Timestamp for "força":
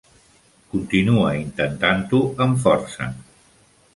2.65-3.13